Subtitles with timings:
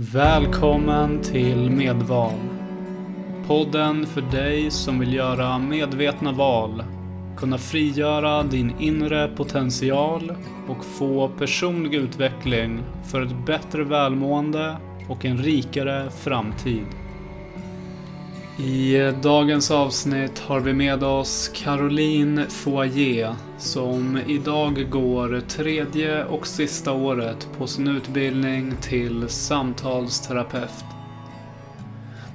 [0.00, 2.34] Välkommen till Medval.
[3.46, 6.84] Podden för dig som vill göra medvetna val,
[7.36, 10.32] kunna frigöra din inre potential
[10.68, 12.80] och få personlig utveckling
[13.10, 14.76] för ett bättre välmående
[15.08, 16.86] och en rikare framtid.
[18.58, 26.92] I dagens avsnitt har vi med oss Caroline Foyer som idag går tredje och sista
[26.92, 30.84] året på sin utbildning till samtalsterapeut.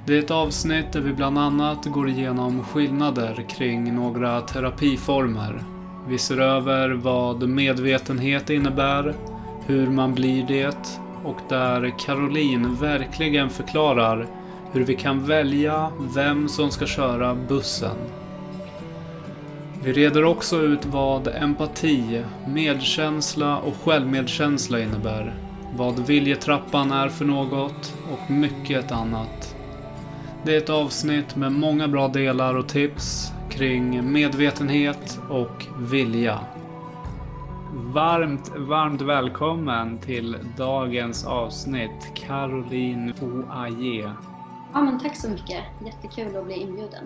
[0.06, 5.62] Det är ett avsnitt där vi bland annat går igenom skillnader kring några terapiformer.
[6.08, 9.14] Vi ser över vad medvetenhet innebär,
[9.66, 14.26] hur man blir det och där Caroline verkligen förklarar
[14.72, 18.23] hur vi kan välja vem som ska köra bussen.
[19.84, 25.34] Vi reder också ut vad empati, medkänsla och självmedkänsla innebär,
[25.76, 29.56] vad viljetrappan är för något och mycket annat.
[30.44, 36.40] Det är ett avsnitt med många bra delar och tips kring medvetenhet och vilja.
[37.74, 44.12] Varmt, varmt välkommen till dagens avsnitt Caroline Foaye.
[44.72, 45.62] Ja, men tack så mycket.
[45.86, 47.04] Jättekul att bli inbjuden.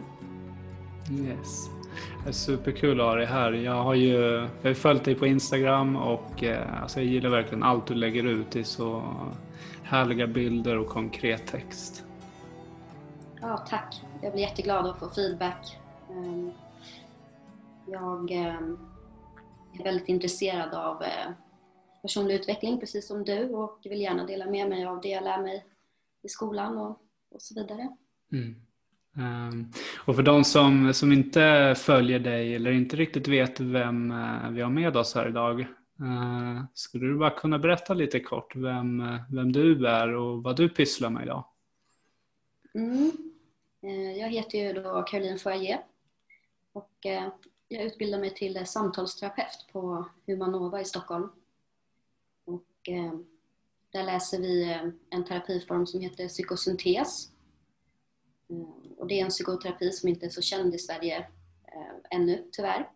[1.11, 1.78] Yes.
[2.29, 3.53] Det är superkul att ha dig här.
[3.53, 4.17] Jag har ju
[4.63, 8.25] jag har följt dig på Instagram och eh, alltså jag gillar verkligen allt du lägger
[8.25, 8.51] ut.
[8.51, 9.03] Det är så
[9.83, 12.05] härliga bilder och konkret text.
[13.41, 14.03] Ja, tack.
[14.23, 15.79] Jag blir jätteglad att få feedback.
[16.11, 16.51] Ehm,
[17.87, 18.79] jag ehm,
[19.79, 21.33] är väldigt intresserad av eh,
[22.03, 25.43] personlig utveckling, precis som du, och vill gärna dela med mig av det jag lär
[25.43, 25.65] mig
[26.23, 27.89] i skolan och och så vidare.
[28.33, 28.68] Mm.
[29.19, 29.73] Ehm,
[30.05, 34.61] och för de som, som inte följer dig eller inte riktigt vet vem eh, vi
[34.61, 35.61] har med oss här idag.
[35.61, 40.57] Eh, skulle du bara kunna berätta lite kort vem, eh, vem du är och vad
[40.57, 41.45] du pysslar med idag?
[42.75, 43.13] Mm.
[44.19, 45.81] Jag heter ju då Caroline Foyer
[46.73, 46.93] och
[47.69, 51.29] jag utbildar mig till samtalsterapeut på Humanova i Stockholm.
[52.45, 52.89] Och
[53.91, 54.79] där läser vi
[55.11, 57.33] en terapiform som heter psykosyntes.
[58.51, 61.19] Ehm, och det är en psykoterapi som inte är så känd i Sverige
[61.65, 62.91] eh, ännu, tyvärr.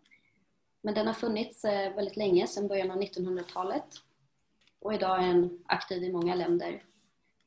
[0.82, 3.84] Men den har funnits eh, väldigt länge, sedan början av 1900-talet.
[4.78, 6.84] Och idag är den aktiv i många länder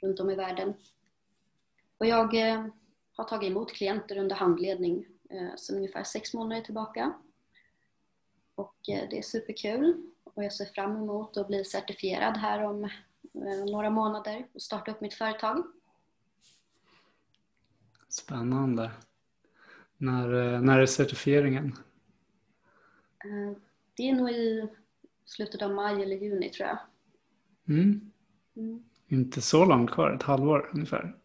[0.01, 0.73] runt om i världen.
[1.97, 2.65] Och jag eh,
[3.15, 7.13] har tagit emot klienter under handledning eh, sedan ungefär sex månader tillbaka.
[8.55, 12.89] Och det är superkul och jag ser fram emot att bli certifierad här om
[13.35, 15.63] Eh, några månader och starta upp mitt företag.
[18.15, 18.91] Spännande.
[19.97, 21.75] När, eh, när är certifieringen?
[23.25, 23.57] Eh,
[23.93, 24.67] det är nog i
[25.25, 26.77] slutet av maj eller juni tror jag.
[27.67, 28.11] Mm.
[28.55, 28.83] Mm.
[29.07, 31.15] Inte så långt kvar, ett halvår ungefär.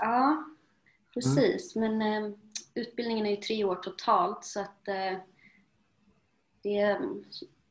[0.00, 0.44] Ja,
[1.14, 1.76] precis.
[1.76, 1.98] Mm.
[1.98, 2.38] Men eh,
[2.74, 5.18] utbildningen är ju tre år totalt så att eh,
[6.62, 6.98] det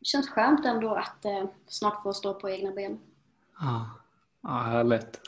[0.01, 2.99] känns skönt ändå att eh, snart få stå på egna ben.
[3.59, 3.89] Ja,
[4.41, 5.21] ja härligt.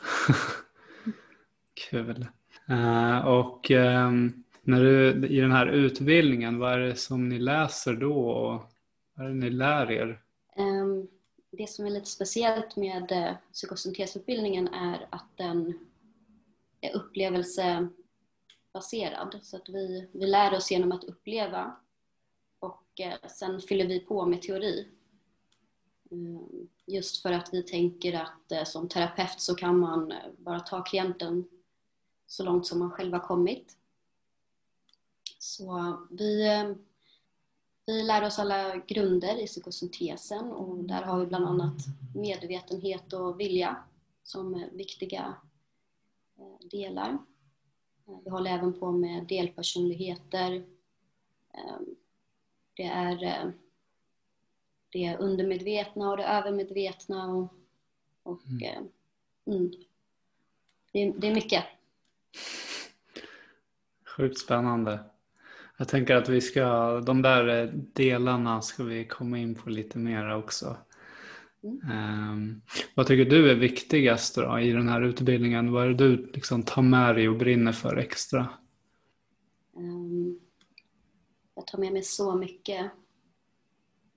[1.90, 2.26] Kul.
[2.68, 7.94] Eh, och um, när du, i den här utbildningen, vad är det som ni läser
[7.94, 8.30] då?
[8.30, 8.62] Och
[9.14, 10.22] vad är det ni lär er?
[10.56, 11.08] Um,
[11.50, 15.78] det som är lite speciellt med eh, uh, psykosyntesutbildningen är att den
[16.80, 19.38] är upplevelsebaserad.
[19.42, 21.76] Så att vi, vi lär oss genom att uppleva
[22.58, 24.88] och uh, sen fyller vi på med teori.
[26.10, 31.44] Ehm, just för att vi tänker att som terapeut så kan man bara ta klienten
[32.26, 33.76] så långt som man själv har kommit.
[35.38, 36.74] Så vi, eh,
[37.86, 41.76] vi lär oss alla grunder i psykosyntesen och där har vi bland annat
[42.14, 43.76] medvetenhet och vilja
[44.22, 45.34] som viktiga
[46.70, 47.18] delar.
[48.24, 50.64] Vi håller även på med delpersonligheter.
[52.74, 53.52] Det är
[54.94, 57.34] det undermedvetna och det övermedvetna.
[57.34, 57.54] Och,
[58.22, 58.62] och mm.
[58.62, 58.82] Eh,
[59.54, 59.70] mm.
[60.92, 61.64] Det, det, är mycket.
[64.16, 65.00] Sjukt spännande.
[65.76, 69.98] Jag tänker att vi ska, de där eh, delarna ska vi komma in på lite
[69.98, 70.76] mer också.
[71.62, 72.30] Mm.
[72.30, 72.62] Um,
[72.94, 75.72] vad tycker du är viktigast då, i den här utbildningen?
[75.72, 78.48] Vad är det du liksom tar med dig och brinner för extra?
[79.76, 80.40] Um,
[81.54, 82.90] jag tar med mig så mycket.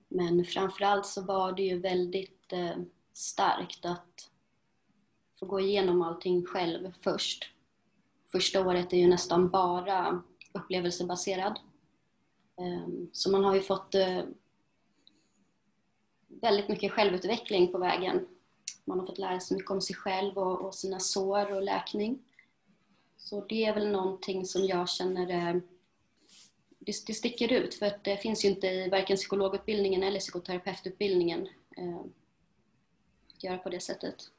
[0.08, 2.76] Men framförallt så var det ju väldigt eh,
[3.12, 4.30] starkt att
[5.40, 7.52] få gå igenom allting själv först.
[8.32, 10.22] Första året är ju nästan bara
[10.52, 11.58] upplevelsebaserad.
[12.60, 14.22] Ehm, så man har ju fått eh,
[16.28, 18.26] väldigt mycket självutveckling på vägen.
[18.84, 22.18] man har fått lära sig mycket om sig själv och, sina sår och läkning.
[23.16, 25.60] Så det är väl någonting som jag känner eh,
[26.78, 31.48] det, det sticker ut för att det finns ju inte i varken psykologutbildningen eller psykoterapeututbildningen
[31.76, 32.00] eh,
[33.34, 34.30] att göra på det sättet.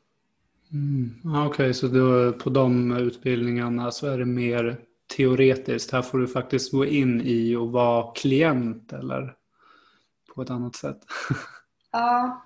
[0.71, 1.21] Mm.
[1.25, 4.85] Ah, okej, okay, så då, på de utbildningarna så är det mer
[5.15, 5.91] teoretiskt.
[5.91, 9.35] Här får du faktiskt gå in i och vara klient eller
[10.35, 11.05] på ett annat sätt.
[11.91, 12.41] ja,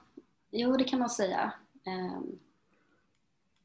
[0.52, 1.54] jo det kan man säga.
[1.86, 2.40] Ehm,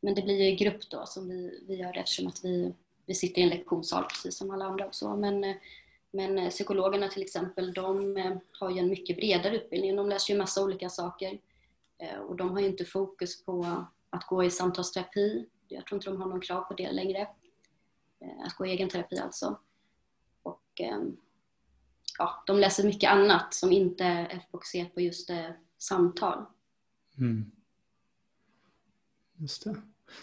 [0.01, 2.75] men det blir ju i grupp då som vi, vi gör det eftersom att vi,
[3.07, 5.17] vi sitter i en lektionssal precis som alla andra också.
[5.17, 5.55] Men,
[6.11, 9.97] men psykologerna till exempel, de eh, har ju en mycket bredare utbildning.
[9.97, 11.39] De läser ju massa olika saker.
[11.99, 15.47] Eh, och de har ju inte fokus på att gå i samtalsterapi.
[15.69, 17.21] Jag tror inte de har någon krav på det längre.
[18.21, 19.59] Eh, att gå i egen terapi alltså.
[20.43, 21.17] Och ehm,
[22.19, 25.31] ja, de läser mycket annat som inte är fokuserat på just
[25.79, 26.45] samtal.
[27.19, 27.51] Mm.
[29.37, 29.77] Just det.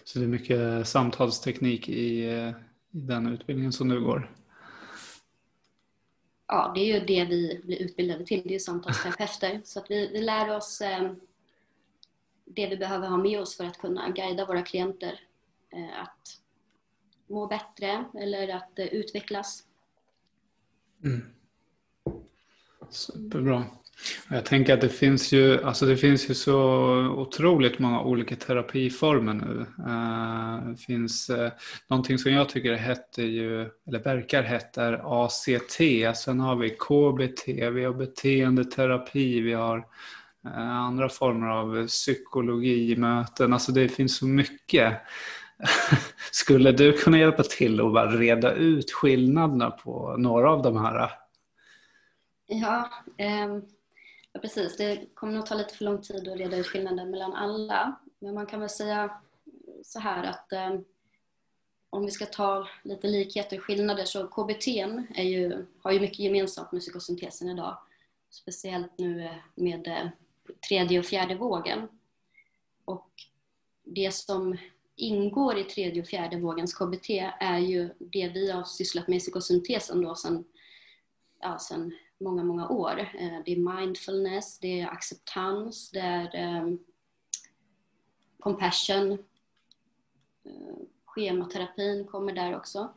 [0.04, 2.54] Så det är mycket samtalsteknik i, i
[2.90, 4.32] den utbildningen som du går?
[6.48, 8.42] Ja, det är ju det vi blir utbildade till.
[8.44, 9.62] Det är ju samtalsterapeuter.
[9.64, 11.12] Så att vi, vi lär oss eh,
[12.46, 15.20] det vi behöver ha med oss för att kunna guida våra klienter
[15.74, 16.40] eh, att
[17.28, 19.64] må bättre eller att eh, utvecklas.
[21.04, 21.22] Mm.
[22.90, 23.66] Superbra.
[24.30, 26.58] Jag tänker att det finns ju, alltså det finns ju så
[27.18, 29.66] otroligt många olika terapiformer nu.
[29.88, 31.32] Eh, det finns
[31.88, 35.82] någonting som jag tycker hette ju, eller verkar hett är ACT.
[36.18, 39.86] Sen har vi KBT, vi har beteendeterapi, vi har
[40.46, 43.54] Eh, andra former av psykologimöten.
[43.54, 45.02] Alltså det finns så mycket.
[46.32, 51.12] Skulle du kunna hjälpa till och bara reda ut skillnaderna på några av de här?
[52.48, 53.60] Ja, eh,
[54.36, 54.78] Ja, precis.
[54.78, 58.00] Det kommer nog ta lite för lång tid att reda ut skillnaden mellan alla.
[58.20, 59.22] Men man kan väl säga
[59.84, 60.80] så här att eh,
[61.90, 64.68] om vi ska ta lite likheter och skillnader så KBT
[65.16, 67.78] är ju, har ju mycket gemensamt med psykosyntesen idag.
[68.30, 70.08] Speciellt nu eh, med eh,
[70.68, 71.88] tredje och fjärde vågen.
[72.86, 73.10] Och
[73.84, 74.58] det som
[74.96, 77.10] ingår i tredje och fjärde vågens KBT
[77.40, 80.46] är ju det vi har sysslat med i psykosyntesen då sedan
[81.40, 83.00] ja, sen många, många år.
[83.00, 86.80] Eh, det är mindfulness, det är acceptans, det är um,
[88.40, 89.12] compassion.
[90.44, 90.76] Eh,
[91.06, 92.94] schematerapin kommer där också.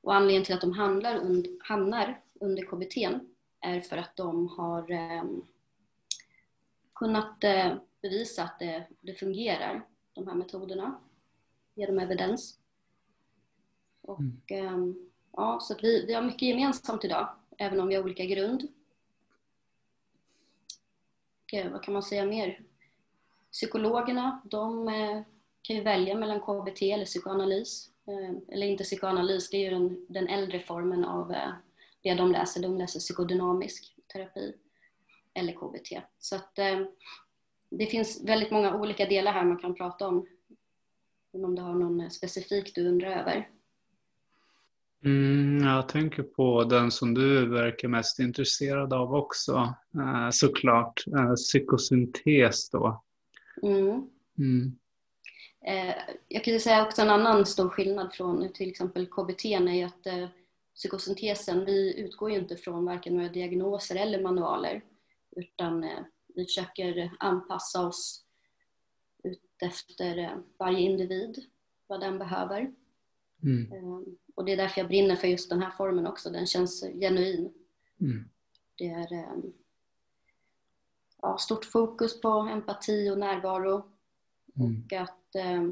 [0.00, 3.20] Och anledningen till att de handlar und, hamnar under KBT
[3.60, 5.46] är för att de har um,
[6.98, 11.00] kunnat uh, bevisa att det, det, fungerar, de här metoderna,
[11.74, 12.58] genom evidens.
[14.02, 14.74] Och, mm.
[14.74, 17.28] um, ja, så vi, vi har mycket gemensamt idag
[17.58, 18.62] även om vi har olika grund.
[21.42, 22.60] Och, vad kan man säga mer?
[23.52, 25.22] Psykologerna, de eh,
[25.62, 27.90] kan ju välja mellan KBT eller psykoanalys.
[28.06, 31.52] Eh, eller inte psykoanalys, det är ju den, den äldre formen av eh,
[32.02, 32.62] det de läser.
[32.62, 34.54] De läser psykodynamisk terapi
[35.34, 36.02] eller KBT.
[36.18, 36.58] Så att
[37.70, 40.26] det finns väldigt många olika delar här man kan prata om.
[41.32, 43.48] Om du har någon specifik du undrar över.
[45.04, 51.04] Mm, jag tänker på den som du verkar mest intresserad av också, eh, såklart.
[51.06, 53.02] Eh, psykosyntes då.
[53.62, 54.10] Mm.
[54.38, 54.78] Mm.
[55.66, 55.94] Eh,
[56.28, 60.06] jag kan säga också en annan stor skillnad från till exempel KBT är ju att
[60.06, 60.28] eh,
[60.74, 64.82] psykosyntesen, vi utgår ju inte från varken några diagnoser eller manualer
[65.38, 66.00] utan eh,
[66.34, 68.24] vi försöker anpassa oss
[69.24, 71.44] ut efter eh, varje individ,
[71.86, 72.74] vad den behöver.
[73.42, 73.72] Mm.
[73.72, 76.30] Ehm, och det är därför jag brinner för just den här formen också.
[76.30, 77.52] Den känns genuin.
[78.00, 78.28] Mm.
[78.74, 79.52] Det är ehm,
[81.22, 83.90] ja, stort fokus på empati och närvaro.
[84.56, 84.84] Mm.
[84.84, 85.68] Och att eh,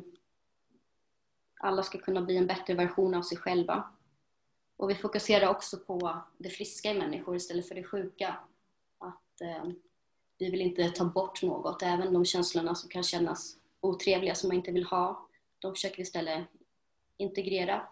[1.61, 3.85] alla ska kunna bli en bättre version av sig själva.
[4.77, 8.37] Och vi fokuserar också på det friska i människor istället för det sjuka.
[9.37, 9.73] Att eh,
[10.39, 14.57] vi vill inte ta bort något, även de känslorna som kan kännas otrevliga som man
[14.57, 15.29] inte vill ha.
[15.59, 16.47] De försöker vi istället
[17.17, 17.83] integrera.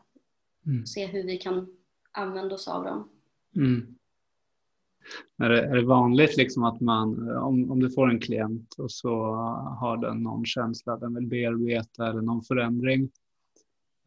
[0.66, 0.86] Mm.
[0.86, 1.76] Se hur vi kan
[2.12, 3.08] använda oss av dem.
[3.56, 3.96] Mm.
[5.38, 8.90] Är, det, är det vanligt liksom att man, om, om du får en klient och
[8.90, 9.34] så
[9.80, 13.10] har den någon känsla den vill bearbeta eller någon förändring.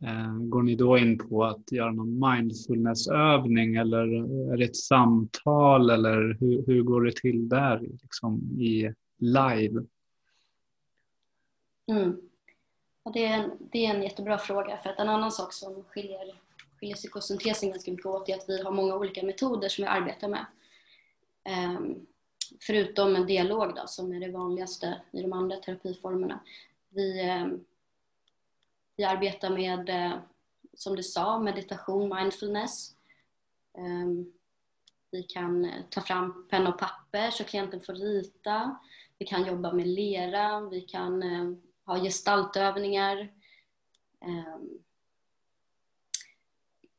[0.02, 4.02] Eh, går ni då in på att göra någon mindfulnessövning eller
[4.54, 9.84] är det ett samtal eller hur, hur går det till där liksom i live?
[11.88, 12.22] Mm.
[13.04, 15.84] Och det, är en, det är en jättebra fråga för att en annan sak som
[15.84, 16.36] skiljer,
[16.80, 20.28] skiljer psykosyntesen ganska mycket åt är att vi har många olika metoder som vi arbetar
[20.28, 20.46] med.
[21.78, 22.06] Um,
[22.62, 26.40] förutom en dialog då, som är det vanligaste i de andra terapiformerna.
[26.90, 27.66] Vi, um,
[28.98, 30.20] vi arbetar med, eh,
[30.74, 32.96] som du sa, meditation, mindfulness.
[33.78, 34.34] Ehm,
[35.12, 38.78] vi kan eh, ta fram penna och papper så klienten får rita.
[39.18, 41.54] Vi kan jobba med lera, vi kan eh,
[41.86, 43.34] ha gestaltövningar.
[44.22, 44.70] Ehm,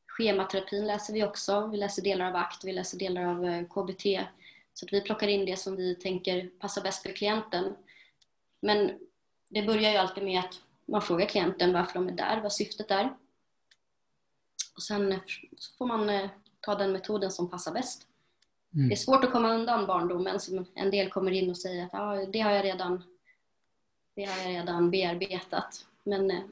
[0.06, 1.66] schematerapin läser vi också.
[1.66, 4.26] Vi läser delar av ACT, vi läser delar av KBT.
[4.74, 7.76] Så att vi plockar in det som vi tänker passar bäst för klienten.
[8.60, 8.98] Men
[9.48, 12.90] det börjar ju alltid med att man frågar klienten varför de är där, vad syftet
[12.90, 13.16] är.
[14.76, 15.18] Och sen eh,
[15.78, 16.30] får man eh,
[16.60, 18.06] ta den metoden som passar bäst.
[18.74, 18.88] Mm.
[18.88, 21.94] Det är svårt att komma undan barndomen som en del kommer in och säger att
[21.94, 23.02] ah, det, har jag redan,
[24.14, 25.86] det har jag redan bearbetat.
[26.04, 26.42] Men eh,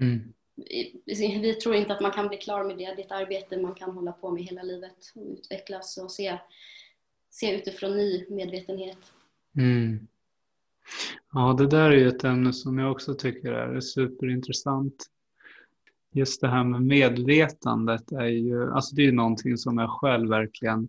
[0.00, 0.32] mm.
[1.16, 2.84] vi tror inte att man kan bli klar med det.
[2.84, 6.38] Det är ett arbete man kan hålla på med hela livet och utvecklas och se,
[7.30, 9.12] se utifrån ny medvetenhet.
[9.56, 10.06] Mm.
[11.32, 15.06] Ja, det där är ju ett ämne som jag också tycker är superintressant.
[16.12, 20.88] Just det här med medvetandet är ju, alltså det är någonting som jag själv verkligen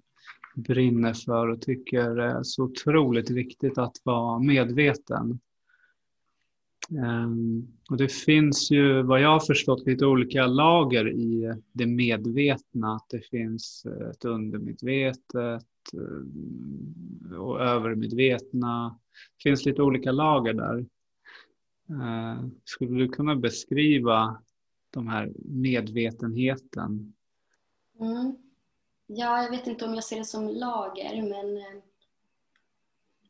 [0.55, 5.39] brinner för och tycker är så otroligt viktigt att vara medveten.
[6.89, 12.95] Ehm, och det finns ju, vad jag har förstått, lite olika lager i det medvetna.
[12.95, 18.99] Att det finns ett undermedvetet Eh, och övermedvetna
[19.37, 20.85] det finns lite olika lager där.
[21.89, 24.41] Eh, skulle du kunna beskriva
[24.89, 27.13] de här medvetenheten?
[27.99, 28.35] Mm.
[29.07, 31.83] Ja, jag vet inte om jag ser det som lager, men eh,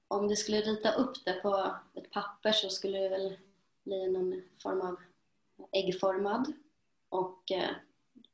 [0.07, 3.37] om du skulle rita upp det på ett papper så skulle det väl
[3.83, 4.99] bli någon form av
[5.71, 6.53] äggformad.
[7.09, 7.69] Och eh,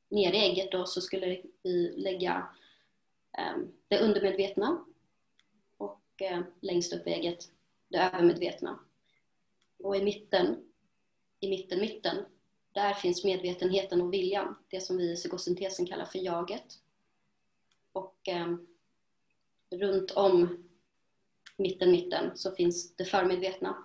[0.09, 2.47] i ägget då så skulle vi lägga
[3.38, 4.86] Ehm, det undermedvetna
[5.77, 7.51] Och eh, längst upp i ägget,
[7.88, 8.79] det övermedvetna.
[9.79, 10.63] Och i mitten,
[11.39, 12.25] i mitten, mitten,
[12.72, 16.79] där finns medvetenheten och viljan, det som vi i psykosyntesen kallar för jaget.
[17.91, 18.55] Och eh,
[19.69, 20.63] runt om
[21.57, 23.84] mitten, mitten så finns det förmedvetna,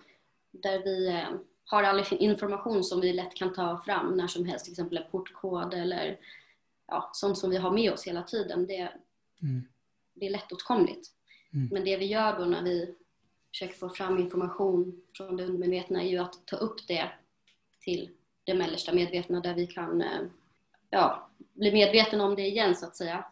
[0.51, 1.31] där vi eh,
[1.65, 5.11] har all information som vi lätt kan ta fram när som helst, till exempel en
[5.11, 6.21] portkod eller
[6.87, 8.67] ja, sånt som vi har med oss hela tiden.
[8.67, 8.93] Det,
[9.43, 9.63] mm.
[10.15, 11.11] det är lättåtkomligt.
[11.53, 11.69] Mm.
[11.73, 12.95] Men det vi gör då när vi
[13.51, 17.11] försöker få fram information från det undermedvetna är ju att ta upp det
[17.81, 18.11] till
[18.45, 20.21] det mellersta medvetna där vi kan eh,
[20.91, 23.25] ja, bli medvetna om det igen så att säga.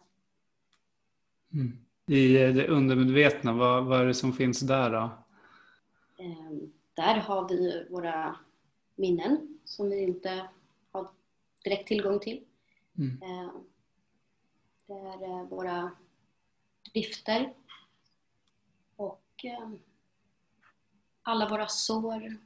[1.53, 1.77] Mm.
[2.07, 5.09] I eh, det undermedvetna, vad, vad är det som finns där då?
[6.23, 8.35] Ehm, där har vi våra
[8.95, 10.49] minnen som vi inte
[10.91, 11.07] har
[11.63, 12.43] direkt tillgång till.
[12.97, 13.21] Mm.
[13.21, 13.49] Ehm,
[14.87, 15.91] det är eh, våra
[16.93, 17.53] drifter
[19.43, 19.69] Eh,
[21.23, 22.37] alla våra sår,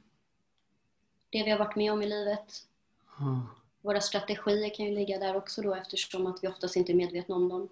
[1.30, 2.66] det vi har varit med om i livet.
[3.20, 3.40] Mm.
[3.80, 7.34] Våra strategier kan ju ligga där också då eftersom att vi oftast inte är medvetna
[7.34, 7.68] om dem.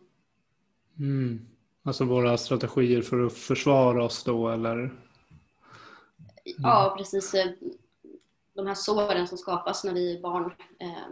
[0.98, 1.46] Mm.
[1.82, 4.72] Alltså våra strategier för att försvara oss då eller?
[4.72, 4.96] Mm.
[6.56, 7.34] Ja precis.
[8.54, 11.06] De här såren som skapas när vi är barn eh,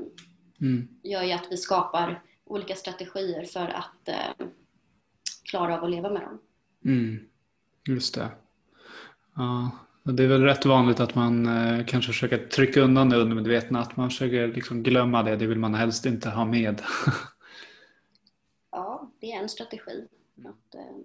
[0.60, 0.88] mm.
[1.02, 4.46] gör ju att vi skapar olika strategier för att eh,
[5.52, 6.40] klara av att leva med dem.
[6.84, 7.28] Mm.
[7.88, 8.30] Just det.
[9.34, 9.70] Ja,
[10.02, 13.96] det är väl rätt vanligt att man eh, kanske försöker trycka undan det undermedvetna, att
[13.96, 16.82] man försöker liksom glömma det, det vill man helst inte ha med.
[18.70, 20.08] ja, det är en strategi.
[20.38, 20.96] Att, eh,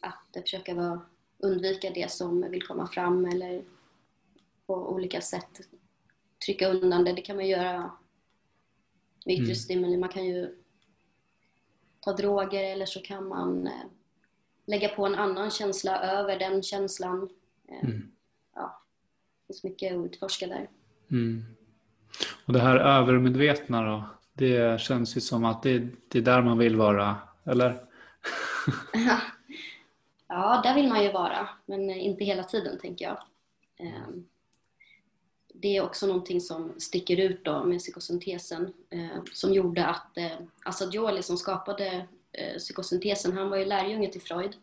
[0.00, 1.00] att försöka vara,
[1.38, 3.62] undvika det som vill komma fram eller
[4.66, 5.60] på olika sätt
[6.46, 7.12] trycka undan det.
[7.12, 7.90] Det kan man göra
[9.26, 9.54] med yttre mm.
[9.54, 9.96] stimuli.
[9.96, 10.59] Man kan ju
[12.00, 13.72] ta droger eller så kan man eh,
[14.66, 17.28] lägga på en annan känsla över den känslan.
[17.68, 18.10] Eh, mm.
[18.54, 18.82] Ja,
[19.40, 20.68] det finns mycket att utforska där.
[21.10, 21.44] Mm.
[22.46, 24.04] Och det här övermedvetna då?
[24.32, 27.84] Det känns ju som att det, det är där man vill vara, eller?
[30.28, 33.18] ja, där vill man ju vara, men inte hela tiden tänker jag.
[35.62, 40.38] Det är också någonting som sticker ut då med psykosyntesen eh, som gjorde att eh,
[40.64, 44.56] Assad Joli som skapade eh, psykosyntesen, han var ju lärjunge till Freud.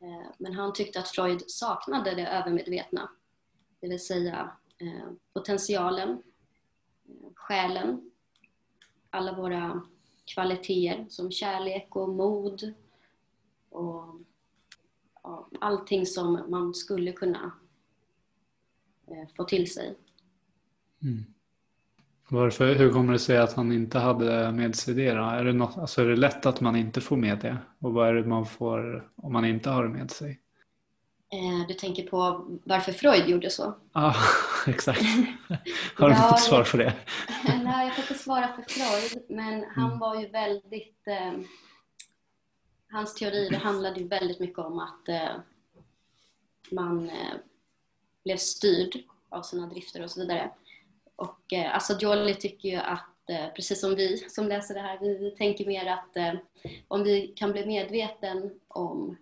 [0.00, 3.10] Eh, men han tyckte att Freud saknade det övermedvetna,
[3.80, 6.10] det vill säga eh, potentialen,
[7.08, 8.10] eh, själen,
[9.10, 9.82] alla våra
[10.34, 12.74] kvaliteter som kärlek och mod
[13.68, 14.20] och
[15.22, 17.52] ja, allting som man skulle kunna
[19.36, 19.94] få till sig.
[21.02, 21.24] Mm.
[22.28, 25.22] Varför, hur kommer det sig att han inte hade med sig det då?
[25.22, 27.58] Är det, något, alltså är det lätt att man inte får med det?
[27.78, 30.40] Och vad är det man får om man inte har det med sig?
[31.32, 33.74] Eh, du tänker på varför Freud gjorde så?
[33.92, 34.14] Ja,
[34.66, 35.00] exakt.
[35.94, 36.94] Har du ja, fått svar på det?
[37.64, 39.98] Nej, jag får inte svara för Freud, men han mm.
[39.98, 41.06] var ju väldigt...
[41.06, 41.40] Eh,
[42.90, 45.36] hans teorier handlade ju väldigt mycket om att eh,
[46.70, 47.34] man eh,
[48.24, 48.96] blev styrd
[49.28, 50.50] av sina drifter och så vidare.
[51.16, 55.18] Och eh, Assagioli tycker ju att, eh, precis som vi som läser det här, vi,
[55.18, 56.34] vi tänker mer att eh,
[56.88, 59.16] om vi kan bli medveten om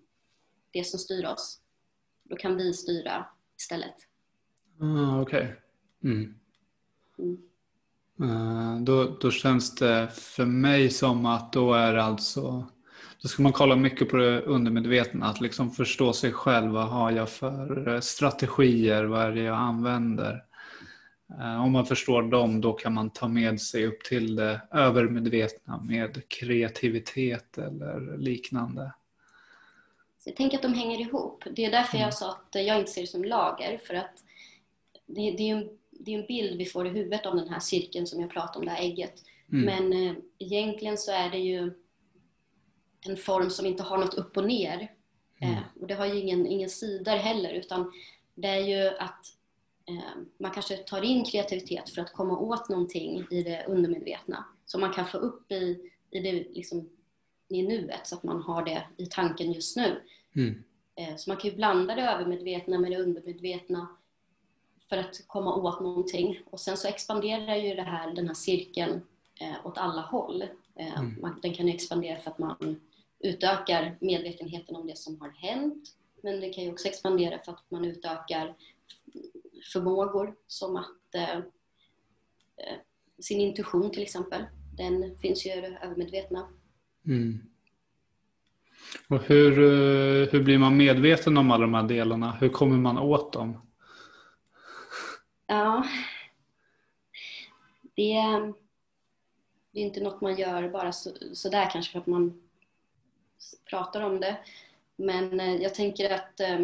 [0.71, 1.61] det som styr oss,
[2.23, 3.26] då kan vi styra
[3.59, 3.95] istället.
[4.81, 5.43] Ah, Okej.
[5.43, 5.55] Okay.
[6.12, 6.35] Mm.
[7.19, 7.38] Mm.
[8.21, 12.67] Uh, då, då känns det för mig som att då är alltså
[13.23, 16.71] då ska man kolla mycket på det undermedvetna, att liksom förstå sig själv.
[16.71, 19.05] Vad har jag för eh, strategier?
[19.05, 20.45] Vad är det jag använder?
[21.31, 25.81] Uh, om man förstår dem, då kan man ta med sig upp till det övermedvetna
[25.83, 28.93] med kreativitet eller liknande.
[30.19, 31.45] Så jag tänker att de hänger ihop.
[31.53, 32.13] Det är därför jag mm.
[32.13, 33.81] sa att jag inte ser det som lager.
[33.87, 34.25] För att
[35.07, 37.61] det, det är en, det är en bild vi får i huvudet om den här
[37.61, 39.15] cirkeln som jag pratade om, det här ägget.
[39.53, 39.65] Mm.
[39.65, 41.73] Men eh, egentligen så är det ju
[43.07, 44.93] en form som inte har något upp och ner.
[45.40, 45.55] Mm.
[45.55, 47.93] Eh, och det har ju ingen, ingen sidor heller utan
[48.35, 49.26] det är ju att
[49.88, 54.81] eh, man kanske tar in kreativitet för att komma åt någonting i det undermedvetna som
[54.81, 56.88] man kan få upp i, i det liksom,
[57.49, 60.02] i nuet så att man har det i tanken just nu.
[60.37, 60.64] Mm.
[60.95, 63.88] Eh, så man kan ju blanda det övermedvetna med det undermedvetna
[64.88, 66.40] för att komma åt någonting.
[66.50, 69.00] Och sen så expanderar ju det här, den här cirkeln
[69.40, 70.43] eh, åt alla håll.
[70.75, 71.21] Eh, mm.
[71.21, 72.81] man, den kan ju expandera för att man
[73.21, 75.95] utökar medvetenheten om det som har hänt.
[76.23, 78.55] Men det kan ju också expandera för att man utökar
[79.73, 82.79] förmågor som att eh, eh
[83.19, 84.45] sin intuition till exempel.
[84.77, 86.49] Den finns ju i det övermedvetna.
[87.07, 87.39] Mm.
[89.09, 92.33] Och hur, eh, hur blir man medveten om alla de här delarna?
[92.41, 93.61] Hur kommer man åt dem?
[95.47, 95.87] Ja,
[97.83, 98.15] det,
[99.73, 102.48] det är inte något man gör bara så, sådär kanske för att man
[103.71, 104.37] pratar om det.
[104.97, 106.61] Men eh, jag tänker att eh,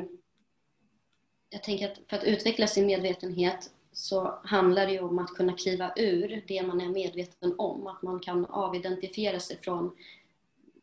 [1.51, 5.53] jag tänker att för att utveckla sin medvetenhet så handlar det ju om att kunna
[5.53, 7.87] kliva ur det man är medveten om.
[7.87, 9.97] Att man kan avidentifiera sig från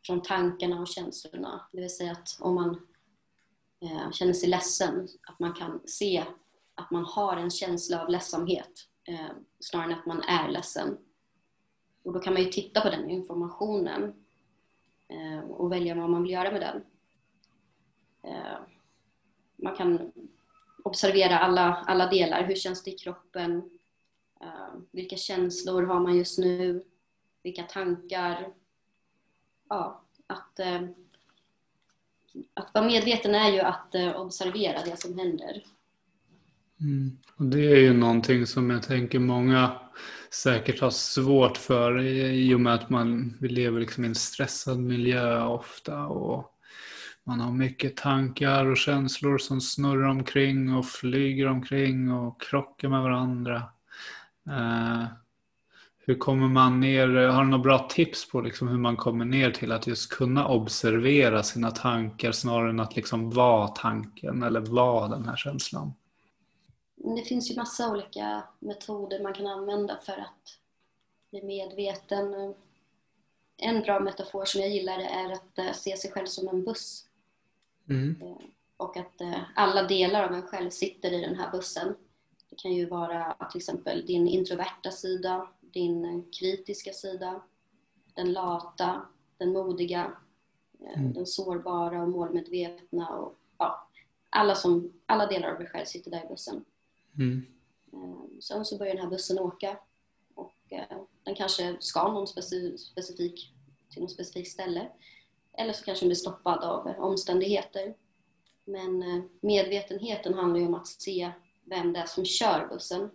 [0.06, 1.68] från tankarna och känslorna.
[1.72, 2.86] Det vill säga att om man
[3.80, 6.24] eh, känner sig ledsen, att man kan se
[6.74, 10.98] att man har en känsla av ledsamhet eh, snarare än att man är ledsen.
[12.02, 14.21] Och då kan man ju titta på den informationen
[15.12, 16.82] Ehm, och välja vad man vill göra med den.
[18.22, 18.58] Eh,
[19.56, 20.12] man kan
[20.82, 22.44] observera alla, alla delar.
[22.44, 23.70] Hur känns det i kroppen?
[24.40, 26.84] Eh, vilka känslor har man just nu?
[27.42, 28.52] Vilka tankar?
[29.72, 30.82] ja, att, eh,
[32.54, 35.64] att vara medveten är ju att eh, observera det som händer.
[36.80, 37.18] Mm.
[37.36, 39.80] Och det är ju någonting som jag tänker många
[40.34, 44.78] säkert ha svårt för i och med att man, vi lever liksom i en stressad
[44.78, 46.52] miljö ofta och
[47.24, 53.02] man har mycket tankar och känslor som snurrar omkring och flyger omkring och krockar med
[53.02, 53.62] varandra.
[54.48, 55.04] Eh,
[56.06, 59.50] hur kommer man ner, har du några bra tips på liksom hur man kommer ner
[59.50, 65.08] till att just kunna observera sina tankar snarare än att liksom vara tanken eller vara
[65.08, 65.92] den här känslan?
[67.04, 70.58] Det finns ju massa olika metoder man kan använda för att
[71.30, 72.54] bli medveten.
[73.56, 77.06] En bra metafor som jag gillar är att eh, se sig själv som en buss.
[77.88, 78.16] Mm.
[78.22, 81.94] Eh, och att eh, alla delar av en själv sitter i den här bussen.
[82.50, 87.42] Det kan ju vara till exempel din introverta sida, din kritiska sida,
[88.14, 90.12] den lata, den modiga,
[90.94, 91.12] mm.
[91.12, 93.88] den sårbara och målmedvetna och ja,
[94.30, 96.64] alla, som, alla delar av dig själv sitter där i bussen.
[97.18, 97.46] Mm.
[97.92, 99.78] Eh, sen så börjar den här bussen åka
[100.34, 103.52] och eh, den kanske ska någon specifik,
[103.90, 104.88] till något specifikt ställe.
[105.58, 107.94] Eller så kanske den blir stoppad av omständigheter.
[108.64, 111.30] Men medvetenheten handlar ju om att se
[111.64, 113.10] vem det är som kör bussen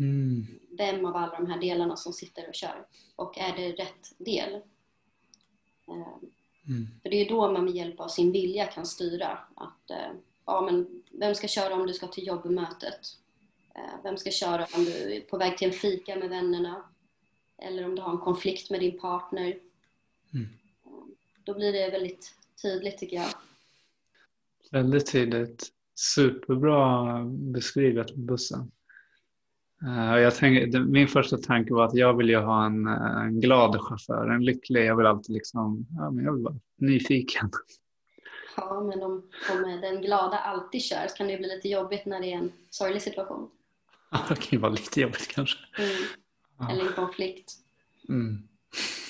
[0.00, 0.46] Mm.
[0.70, 2.86] Vem av alla de här delarna som sitter och kör?
[3.16, 4.54] Och är det rätt del?
[5.88, 6.30] Ehm,
[6.68, 6.88] mm.
[7.02, 10.12] För det är då man med hjälp av sin vilja kan styra att eh,
[10.50, 13.00] ja, men vem ska köra om du ska till jobbmötet?
[13.74, 16.82] Eh, vem ska köra om du är på väg till en fika med vännerna?
[17.58, 19.58] Eller om du har en konflikt med din partner?
[20.34, 20.48] Mm.
[20.86, 23.28] Ehm, då blir det väldigt tydligt tycker jag.
[24.70, 25.68] Väldigt tydligt.
[25.94, 28.70] Superbra beskrivet bussen.
[29.82, 33.40] Uh, jag tänk, min första tanke var att jag vill ju ha en, eh, en
[33.40, 34.84] glad chaufför, en lycklig.
[34.84, 37.50] Jag vill alltid liksom, ja, men jag vill vara nyfiken.
[38.60, 42.20] Ja, men om, om den glada alltid kör så kan det bli lite jobbigt när
[42.20, 43.50] det är en sorglig situation.
[44.12, 45.58] Ja, det kan ju vara lite jobbigt kanske.
[45.78, 46.70] Mm.
[46.70, 47.52] Eller en konflikt.
[48.08, 48.42] Mm.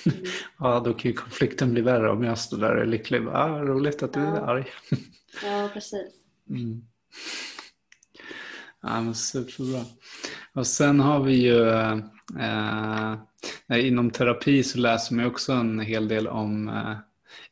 [0.06, 0.24] Mm.
[0.58, 3.26] ja, då kan ju konflikten bli värre om jag står där och är lycklig.
[3.32, 4.64] Ah, roligt att du är arg.
[5.44, 6.14] ja, precis.
[6.50, 6.84] Mm.
[8.82, 9.84] Ja, men superbra.
[10.52, 11.68] Och sen har vi ju
[13.68, 16.96] eh, inom terapi så läser man också en hel del om eh,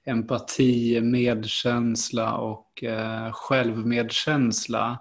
[0.05, 4.99] empati, medkänsla och eh, självmedkänsla.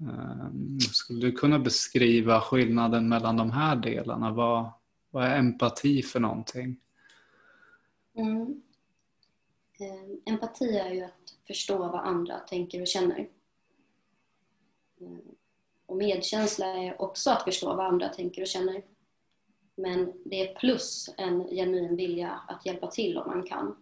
[0.00, 0.48] Eh,
[0.92, 4.32] skulle du kunna beskriva skillnaden mellan de här delarna?
[4.32, 4.70] Vad,
[5.10, 6.80] vad är empati för någonting?
[8.14, 8.62] Mm.
[9.78, 13.28] Ehm, empati är ju att förstå vad andra tänker och känner.
[15.00, 15.20] Ehm,
[15.86, 18.82] och medkänsla är också att förstå vad andra tänker och känner.
[19.74, 23.76] Men det är plus en genuin vilja att hjälpa till om man kan.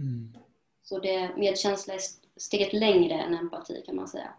[0.00, 0.36] Mm.
[0.82, 2.00] Så det, medkänsla är
[2.36, 4.32] steget längre än empati kan man säga.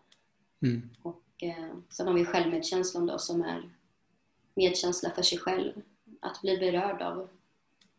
[0.61, 0.89] Mm.
[1.01, 3.69] Och eh, sen har vi självmedkänslan då som är
[4.55, 5.73] medkänsla för sig själv.
[6.19, 7.27] Att bli berörd av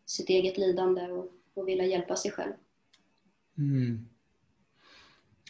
[0.06, 2.52] sitt eget lidande och, och vilja hjälpa sig själv.
[3.58, 4.08] Mm.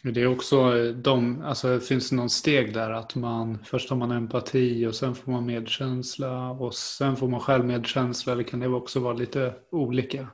[0.03, 4.11] Det är också de, alltså finns det någon steg där att man först har man
[4.11, 8.99] empati och sen får man medkänsla och sen får man självmedkänsla eller kan det också
[8.99, 10.27] vara lite olika?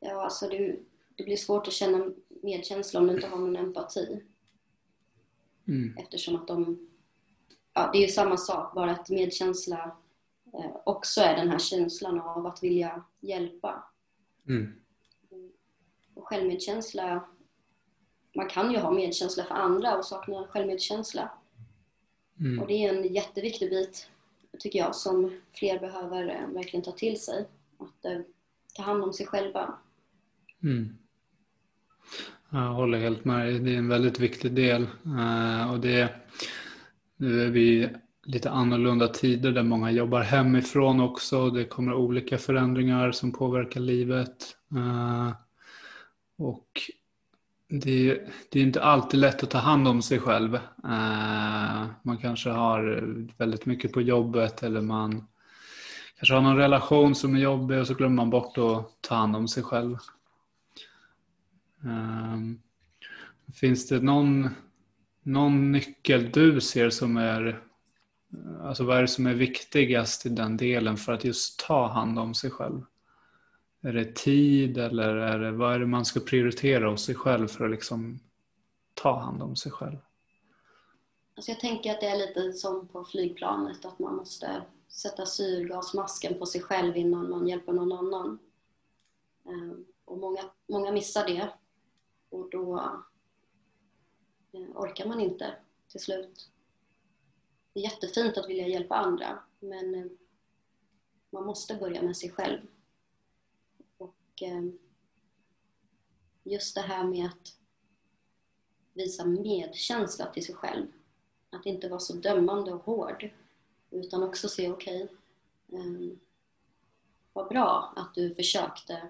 [0.00, 0.76] Ja, alltså det,
[1.16, 4.22] det blir svårt att känna medkänsla om du inte har någon empati.
[5.68, 5.96] Mm.
[5.98, 6.88] Eftersom att de,
[7.74, 9.96] ja det är ju samma sak bara att medkänsla
[10.52, 13.84] eh, också är den här känslan av att vilja hjälpa.
[14.48, 14.80] Mm.
[16.14, 17.28] Och självmedkänsla
[18.32, 21.30] man kan ju ha medkänsla för andra och sakna självmedkänsla.
[22.40, 22.60] Mm.
[22.60, 24.08] Och det är en jätteviktig bit,
[24.58, 27.46] tycker jag, som fler behöver eh, verkligen ta till sig.
[27.78, 28.20] Att eh,
[28.74, 29.78] ta hand om sig själva.
[30.62, 30.96] Mm.
[32.50, 34.82] Jag håller helt med Det är en väldigt viktig del.
[35.04, 36.14] Eh, och det,
[37.16, 37.88] nu är vi
[38.24, 41.50] lite annorlunda tider där många jobbar hemifrån också.
[41.50, 44.56] Det kommer olika förändringar som påverkar livet.
[44.76, 45.32] Eh,
[46.38, 46.80] och
[47.68, 48.20] det,
[48.50, 50.54] det, är inte alltid lätt att ta hand om sig själv.
[50.84, 55.26] Eh, man kanske har väldigt mycket på jobbet eller man
[56.16, 59.36] kanske har någon relation som är jobbig och så glömmer man bort att ta hand
[59.36, 59.96] om sig själv.
[61.84, 62.62] Um,
[63.54, 64.48] finns det någon,
[65.22, 67.62] någon nyckel du ser som är
[68.62, 72.18] Alltså vad är det som är viktigast i den delen för att just ta hand
[72.18, 72.82] om sig själv?
[73.82, 77.48] Är det tid eller är det, vad är det man ska prioritera hos sig själv
[77.48, 78.20] för att liksom
[78.94, 79.96] ta hand om sig själv?
[81.36, 86.38] Alltså jag tänker att det är lite som på flygplanet, att man måste sätta syrgasmasken
[86.38, 88.38] på sig själv innan man hjälper någon annan.
[89.46, 91.48] Ehm, och många, många missar det
[92.30, 92.78] och då
[94.52, 95.54] eh, orkar man inte
[95.88, 96.50] till slut.
[97.72, 100.06] Det är jättefint att vilja hjälpa andra men eh,
[101.30, 102.60] man måste börja med sig själv.
[103.98, 104.64] Och eh,
[106.42, 107.56] just det här med att
[108.92, 110.86] visa medkänsla till sig själv.
[111.50, 113.30] Att inte vara så dömande och hård.
[113.90, 115.08] Utan också se, okej,
[115.68, 116.16] okay,
[117.32, 119.08] vad bra att du försökte.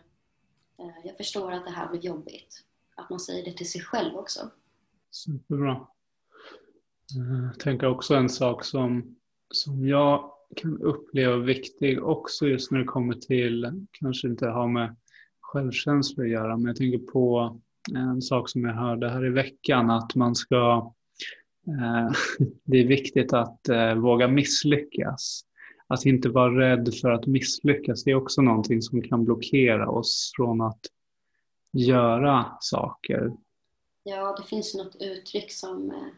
[1.04, 2.64] Jag förstår att det här blev jobbigt.
[3.00, 4.40] Att man säger det till sig själv också.
[5.10, 5.72] Superbra.
[7.16, 9.16] Eh, jag tänker också en sak som,
[9.54, 14.96] som jag kan uppleva viktig också just när det kommer till, kanske inte ha med
[15.40, 17.60] självkänsla att göra, men jag tänker på
[17.94, 20.92] en sak som jag hörde här i veckan, att man ska...
[21.66, 22.12] Eh,
[22.64, 25.44] det är viktigt att eh, våga misslyckas.
[25.86, 30.32] Att inte vara rädd för att misslyckas, det är också någonting som kan blockera oss
[30.36, 30.80] från att
[31.72, 33.33] göra saker.
[34.02, 36.09] Ja, det finns något uttryck som eh,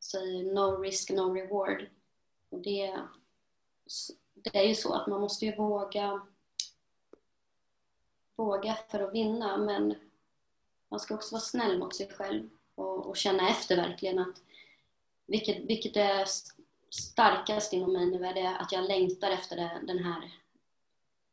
[0.00, 1.86] säger no risk, no reward.
[2.50, 2.98] Och det,
[4.34, 6.20] det är ju så att man måste ju våga
[8.36, 9.94] våga för att vinna men
[10.88, 14.42] man ska också vara snäll mot sig själv och, och känna efter verkligen att
[15.26, 16.24] vilket, vilket är
[16.90, 20.32] starkast inom mig nu är det att jag längtar efter det, den här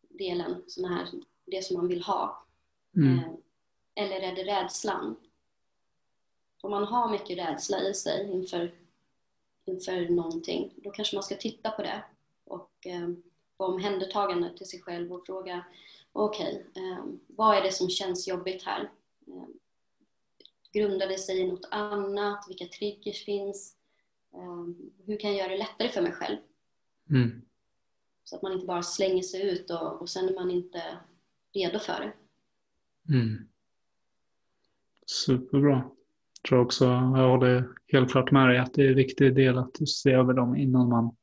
[0.10, 1.08] delen, sån här,
[1.46, 2.46] det som man vill ha.
[2.96, 3.20] Mm.
[3.96, 5.16] Eller är det rädslan?
[6.62, 8.76] Om man har mycket rädsla i sig inför,
[9.66, 12.04] inför någonting, då kanske man ska titta på det
[12.44, 13.10] och eh,
[13.58, 15.66] vara omhändertagande till sig själv och fråga
[16.12, 18.92] okej, okay, eh, vad är det som känns jobbigt här?
[19.28, 19.48] Eh,
[20.74, 22.46] grundar det sig i något annat?
[22.48, 23.76] Vilka triggers finns?
[24.34, 24.66] Eh,
[25.06, 26.38] hur kan jag göra det lättare för mig själv?
[27.10, 27.42] Mm.
[28.24, 30.98] Så att man inte bara slänger sig ut och, och sen är man inte
[31.54, 32.14] redo för det.
[33.14, 33.50] Mm.
[35.06, 35.70] Superbra.
[36.42, 39.58] Jag tror också, jag håller helt klart med dig att det är en viktig del
[39.58, 41.16] att se över dem innan man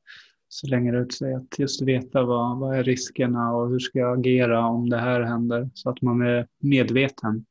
[0.49, 1.35] slänger ut sig.
[1.35, 5.21] Att just veta vad, vad är riskerna och hur ska jag agera om det här
[5.21, 5.71] händer.
[5.75, 7.45] Så att man är medveten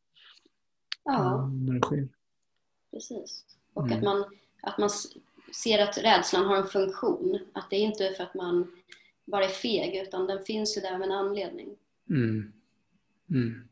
[1.04, 2.10] Ja, när det sker.
[2.92, 3.46] precis.
[3.74, 3.98] Och Mm.
[3.98, 4.26] att, man,
[4.62, 4.90] att man
[5.64, 7.40] ser att rädslan har en funktion.
[7.54, 8.72] Att det är inte för att man
[9.26, 11.70] bara är feg, utan den finns ju där med en anledning.
[12.10, 12.54] Mm.
[13.30, 13.68] Mm.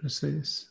[0.00, 0.70] Precis.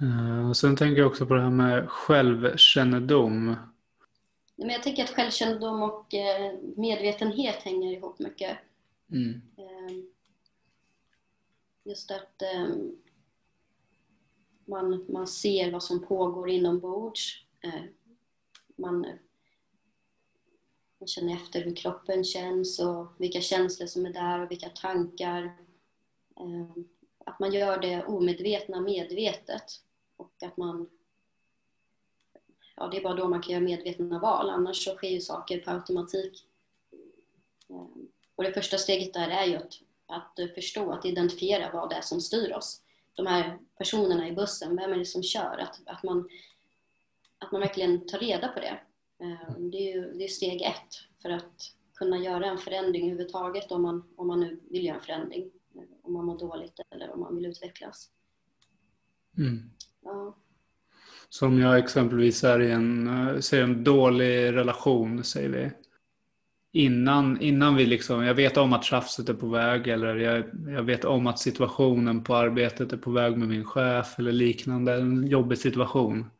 [0.00, 3.56] Eh, och sen tänker jag också på det här med självkännedom.
[4.56, 8.58] Men jag tänker att självkännedom och eh, medvetenhet hänger ihop mycket.
[9.12, 9.42] Mm.
[9.56, 9.96] Eh,
[11.84, 12.66] Just att eh,
[14.64, 17.44] man, man ser vad som pågår inombords.
[17.60, 17.82] Eh,
[18.78, 19.06] Man,
[21.00, 25.56] man känner efter hur kroppen känns och vilka känslor som är där och vilka tankar.
[27.26, 29.82] Att man gör det omedvetna medvetet
[30.16, 30.88] och att man
[32.76, 35.60] Ja, det är bara då man kan göra medvetna val, annars så sker ju saker
[35.60, 36.46] på automatik.
[37.68, 41.96] Ehm, och det första steget där är ju att, att förstå, att identifiera vad det
[41.96, 42.82] är som styr oss.
[43.14, 45.58] De här personerna i bussen, vem är det som kör?
[45.58, 46.28] Att, att, man,
[47.38, 48.80] att man verkligen tar reda på det.
[49.24, 53.72] Ehm, det är ju det är steg ett för att kunna göra en förändring överhuvudtaget
[53.72, 55.50] om man, om man nu vill göra en förändring.
[56.02, 58.10] Om man mår dåligt eller om man vill utvecklas.
[59.38, 59.70] Mm.
[60.04, 60.36] Ja,
[61.28, 65.70] Som jag exempelvis är i en, eh, säger en dålig relation, säger vi.
[66.72, 70.82] Innan, innan vi liksom, jag vet om att tjafset är på väg eller jag, jag
[70.82, 75.26] vet om att situationen på arbetet är på väg med min chef eller liknande, en
[75.26, 76.30] jobbig situation.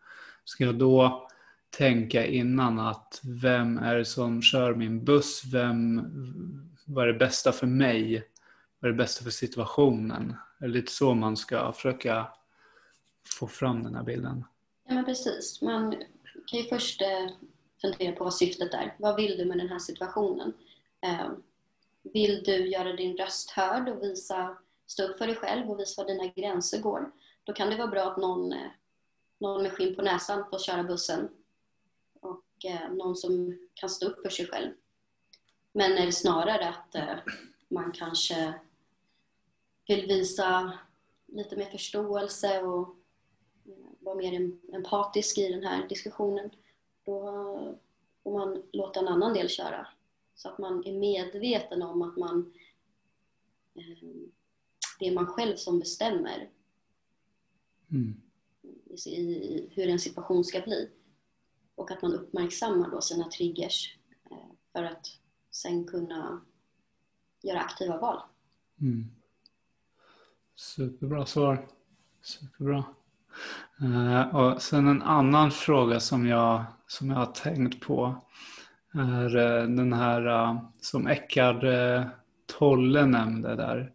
[0.44, 1.28] Ska jag då
[1.70, 5.42] tänka innan att vem är det som kör min buss?
[5.52, 6.02] Vem,
[6.86, 8.24] vad är det bästa för mig?
[8.86, 10.36] Vad är det bästa för situationen?
[10.58, 12.26] Det är lite så man ska försöka
[13.38, 14.44] få fram den här bilden.
[14.88, 15.62] Ja, men precis.
[15.62, 15.96] Man
[16.46, 17.28] kan ju först eh,
[17.80, 18.96] fundera på vad syftet är.
[18.98, 20.52] Vad vill du med den här situationen?
[21.00, 21.28] Eh,
[22.02, 26.02] vill du göra din röst hörd och visa, stå upp för dig själv och visa
[26.02, 27.10] var dina gränser går?
[27.44, 28.70] Då kan det vara bra att någon, eh,
[29.38, 31.28] någon med skinn på näsan får köra bussen
[32.20, 32.44] och
[32.90, 34.70] någon som kan stå upp för sig själv.
[35.72, 36.96] Men är det snarare att
[37.68, 38.54] man kanske
[39.86, 40.78] vill visa
[41.26, 42.96] lite mer förståelse och
[44.00, 46.50] vara mer em- empatisk i den här diskussionen,
[47.04, 47.22] då
[48.22, 49.86] får man låta en annan del köra.
[50.34, 52.52] Så att man är medveten om att man,
[53.74, 54.08] eh,
[54.98, 56.50] det är man själv som bestämmer
[57.90, 58.20] Mm.
[59.06, 60.90] i, i hur en situation ska bli.
[61.74, 63.98] Och att man uppmärksammar då sina triggers
[64.30, 64.36] eh,
[64.72, 65.06] för att
[65.50, 66.44] sen kunna
[67.42, 68.20] göra aktiva val.
[68.80, 69.04] Mm.
[70.56, 71.66] Superbra svar.
[72.22, 72.84] Superbra.
[73.82, 78.24] Uh, och sen en annan fråga som jag, som jag har tänkt på
[78.92, 81.64] är uh, den här uh, som Eckard
[82.46, 83.92] Tolle nämnde där.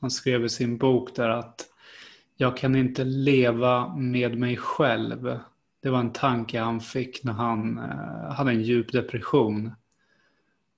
[0.00, 1.66] Han skrev i sin bok där att
[2.36, 5.38] jag kan inte leva med mig själv.
[5.82, 7.78] Det var en tanke han fick när han
[8.30, 9.72] hade en djup depression.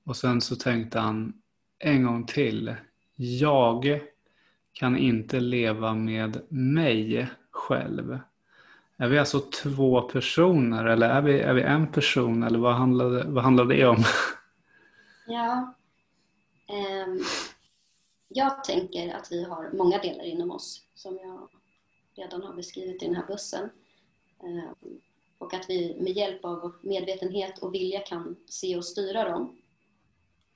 [0.05, 1.33] Och sen så tänkte han
[1.79, 2.75] en gång till.
[3.17, 4.01] Jag
[4.73, 8.19] kan inte leva med mig själv.
[8.97, 13.11] Är vi alltså två personer eller är vi, är vi en person eller vad handlar,
[13.11, 14.05] det, vad handlar det om?
[15.27, 15.75] Ja.
[16.69, 17.25] um,
[18.29, 21.49] jag tänker att vi har många delar inom oss som jag
[22.17, 23.71] redan har beskrivit i den här bussen.
[24.43, 25.01] Um,
[25.39, 29.62] och att vi med hjälp av medvetenhet och vilja kan se och styra dem.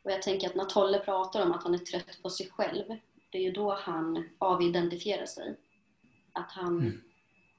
[0.07, 2.85] Och jag tänker att när Tolle pratar om att han är trött på sig själv,
[3.31, 5.57] det är ju då han avidentifierar sig.
[6.33, 7.01] Att han Mm.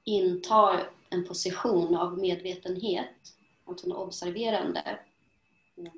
[0.04, 3.14] intar en position av medvetenhet,
[3.64, 4.98] alltså en observerande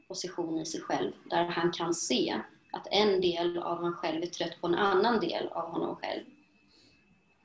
[0.09, 2.41] position i sig själv där han kan se
[2.73, 6.25] att en del av honom själv är trött på en annan del av honom själv.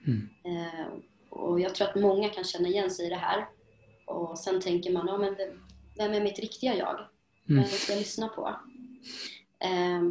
[0.07, 0.29] Mm.
[0.43, 0.85] Eh,
[1.29, 3.47] och jag tror att många kan känna igen sig i det här.
[4.05, 5.65] Och sen tänker man, ja, men vem-
[5.97, 6.95] vem är mitt riktiga jag?
[6.99, 7.07] Mm.
[7.63, 8.55] Vem ska jag lyssna på?
[9.59, 10.01] Eh,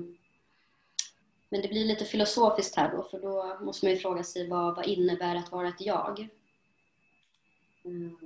[1.49, 4.77] men det blir lite filosofiskt här då, för då måste man ju fråga sig vad,
[4.77, 6.29] vad innebär att vara ett jag?
[7.85, 8.17] Mm.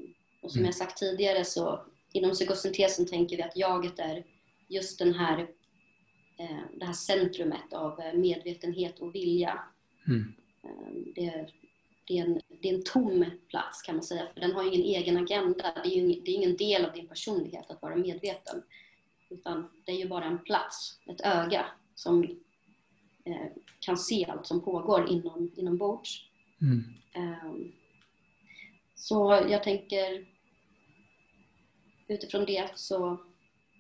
[0.42, 0.66] Och som Mm.
[0.66, 1.81] jag sagt tidigare så
[2.12, 4.24] inom psykosyntesen tänker vi att jaget är
[4.68, 5.38] just den här,
[6.38, 9.61] eh, det här centrumet av eh, medvetenhet och vilja.
[10.07, 10.35] Mm.
[10.64, 11.50] Eh, Det är,
[12.04, 14.83] det, är en, det är en tom plats kan man säga, för den har ingen
[15.02, 15.72] egen agenda.
[15.85, 18.62] Det är ju det är ingen del av din personlighet att vara medveten.
[19.30, 22.24] Utan det är ju bara en plats, ett öga, som
[23.24, 23.46] eh,
[23.80, 26.24] kan se allt som pågår inom, inombords.
[26.60, 26.84] Mm.
[27.12, 27.72] Ehm,
[28.94, 30.26] så jag tänker
[32.08, 33.18] utifrån det så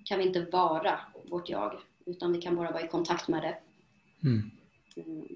[0.04, 3.58] kan vi inte vara vårt jag utan vi kan bara vara i kontakt med det.
[4.28, 4.50] Mm.
[4.96, 5.28] Mm.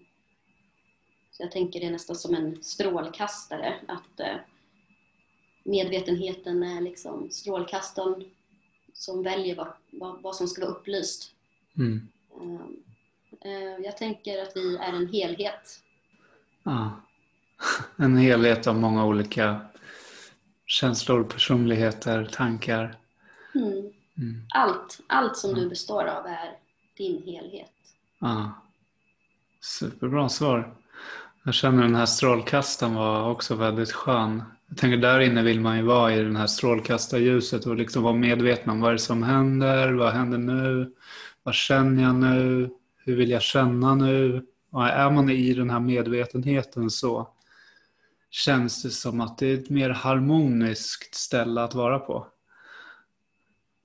[1.31, 4.37] Så jag tänker det är nästan som en strålkastare att eh,
[5.65, 8.25] medvetenheten är liksom strålkastaren
[9.03, 11.33] som väljer vad, vad, vad som ska vara upplyst.
[11.77, 12.09] Mm.
[12.41, 12.77] Ehm,
[13.41, 15.81] eh, jag tänker att vi är en helhet.
[16.63, 16.91] Ja.
[17.97, 19.61] En helhet av många olika
[20.67, 22.97] känslor, personligheter, tankar.
[23.55, 23.93] Mm.
[24.19, 24.43] Mm.
[24.55, 26.59] Allt, allt som du består av är
[26.97, 27.73] din helhet.
[28.19, 28.53] Ja.
[29.61, 30.75] Superbra svar.
[31.43, 34.43] Jag känner den här strålkastaren var också väldigt skön.
[34.73, 38.15] Jag tänker där inne vill man ju vara i den här strålkastarljuset och liksom vara
[38.15, 40.95] medveten om vad är det som händer, vad händer nu,
[41.43, 44.47] vad känner jag nu, hur vill jag känna nu?
[44.71, 47.29] Och är man i den här medvetenheten så
[48.31, 52.27] känns det som att det är ett mer harmoniskt ställe att vara på.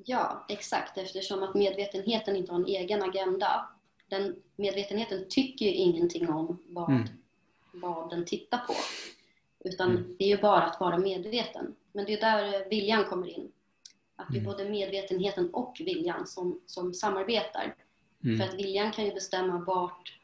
[0.05, 0.97] Ja, exakt.
[0.97, 3.69] Eftersom att medvetenheten inte har en egen agenda.
[4.09, 7.07] Den medvetenheten tycker ju ingenting om vad, Mm.
[7.73, 8.73] vad den tittar på.
[9.65, 10.15] Utan Mm.
[10.19, 11.75] det är ju bara att vara medveten.
[11.91, 13.51] Men det är där eh, viljan kommer in.
[14.15, 14.51] Att det är Mm.
[14.51, 17.75] både medvetenheten och viljan som, som samarbetar.
[18.23, 18.37] Mm.
[18.37, 20.19] För att viljan kan ju bestämma vart,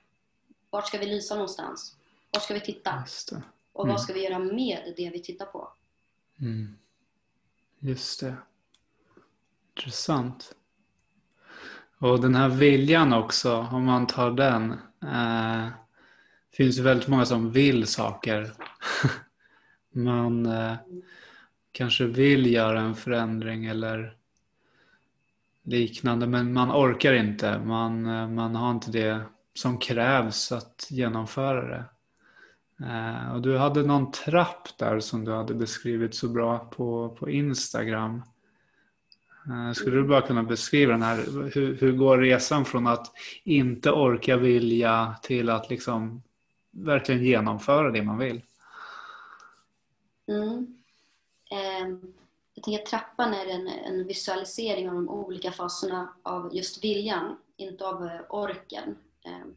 [0.69, 1.95] vart ska vi lysa någonstans?
[2.31, 3.03] Vart ska vi titta?
[3.31, 3.41] Det.
[3.73, 3.93] Och Mm.
[3.93, 5.67] vad ska vi göra med det vi tittar på?
[6.41, 6.77] Mm.
[7.79, 8.35] Just det.
[9.77, 10.55] Intressant.
[11.97, 14.71] Och den här viljan också, om man tar den.
[15.03, 15.67] Eh,
[16.57, 18.51] finns ju väldigt många som vill saker.
[19.91, 20.75] man eh,
[21.71, 24.15] kanske vill göra en förändring eller
[25.63, 27.59] liknande men man orkar inte.
[27.59, 29.21] Man, eh, man har inte det
[29.53, 31.85] som krävs att genomföra det.
[32.85, 37.29] Eh, och du hade någon trapp där som du hade beskrivit så bra på, på
[37.29, 38.21] Instagram.
[39.49, 43.11] Eh, skulle du bara kunna beskriva den här, hur, hur går resan från att
[43.43, 46.23] inte orka vilja till att liksom
[46.73, 48.41] verkligen genomföra det man vill?
[50.27, 50.83] Mm.
[51.51, 52.13] Ehm,
[52.53, 57.37] jag tänker att trappan är en, en visualisering av de olika faserna av just viljan,
[57.57, 58.97] inte av eh, orken.
[59.25, 59.55] Ehm,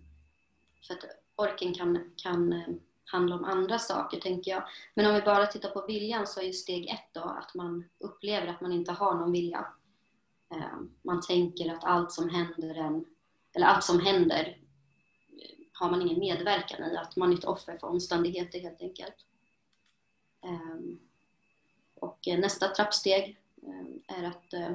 [0.87, 1.05] för att
[1.37, 2.69] orken kan, kan eh,
[3.05, 4.63] handla om andra saker, tänker jag.
[4.95, 7.85] Men om vi bara tittar på viljan så är ju steg ett då att man
[7.99, 9.67] upplever att man inte har någon vilja.
[10.55, 13.05] Ehm, man tänker att allt som händer en,
[13.55, 14.57] eller allt som händer
[15.79, 19.27] har man ingen medverkan i, att man är ett offer för omständigheter helt enkelt.
[20.43, 20.99] Ehm,
[21.95, 24.75] och eh, nästa trappsteg ehm, är att eh,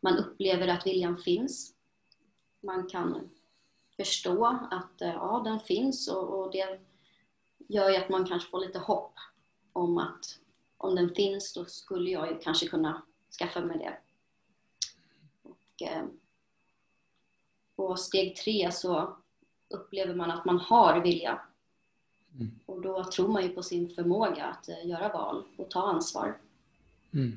[0.00, 1.74] man upplever att viljan finns.
[2.60, 3.30] Man kan
[3.96, 6.80] förstå att eh, ja, den finns och, och det
[7.68, 9.14] gör ju att man kanske får lite hopp
[9.72, 10.38] om att
[10.76, 13.02] om den finns då skulle jag ju kanske kunna
[13.38, 13.98] skaffa mig det.
[15.42, 16.20] Och, ehm,
[17.76, 19.21] på steg tre så
[19.72, 21.40] upplever man att man har vilja.
[22.34, 22.50] Mm.
[22.66, 26.38] Och då tror man ju på sin förmåga att eh, göra val och ta ansvar.
[27.12, 27.36] Mm.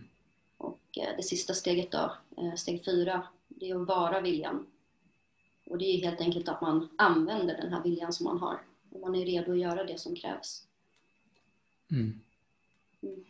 [0.58, 4.66] Och eh, det sista steget då, eh, steg fyra, det är att vara viljan.
[5.66, 8.60] Och det är helt enkelt att man använder den här viljan som man har.
[8.92, 10.68] Och man är redo att göra det som krävs.
[11.92, 12.20] Mm.
[13.02, 13.24] Mm.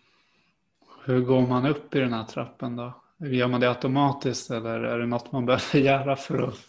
[1.05, 2.93] Hur går man upp i den här trappen då?
[3.17, 6.59] Gör man det automatiskt eller är det något man behöver göra för att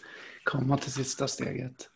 [0.47, 1.89] komma till sista steget?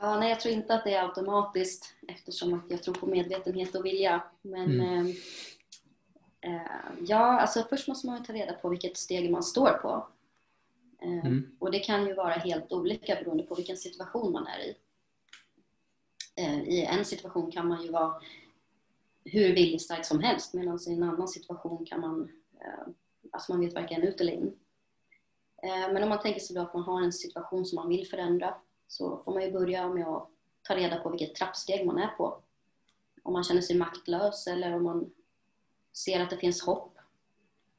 [0.00, 3.74] Ja, nej, jag tror inte att det är automatiskt eftersom att jag tror på medvetenhet
[3.74, 4.22] och vilja.
[4.42, 5.06] Men Mm.
[6.40, 6.62] eh,
[7.06, 10.06] ja, alltså först måste man ju ta reda på vilket steg man står på.
[11.02, 11.56] Eh, Mm.
[11.58, 14.74] Och det kan ju vara helt olika beroende på vilken situation man är i.
[16.36, 18.20] Eh, I en situation kan man ju vara
[19.24, 22.88] hur viljestark som helst medan i en annan situation kan man, eh,
[23.32, 24.52] alltså man vet varken ut eller in.
[25.62, 28.06] Eh, Men om man tänker sig då att man har en situation som man vill
[28.08, 28.54] förändra
[28.86, 30.30] så får man ju börja med att
[30.62, 32.42] ta reda på vilket trappsteg man är på.
[33.22, 35.12] Om man känner sig maktlös eller om man
[35.92, 36.98] ser att det finns hopp.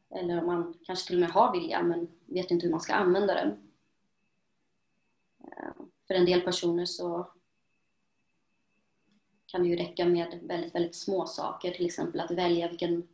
[0.09, 2.93] Eller om man kanske till och med har vilja men vet inte hur man ska
[2.93, 3.71] använda den.
[5.43, 5.71] Eh,
[6.07, 7.31] För en del personer så
[9.45, 11.71] kan det ju räcka med väldigt, väldigt små saker.
[11.71, 13.07] Till exempel att välja vilken